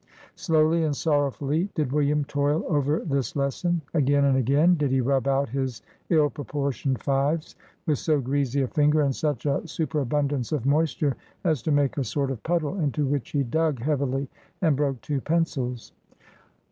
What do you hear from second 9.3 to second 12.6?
a superabundance of moisture as to make a sort of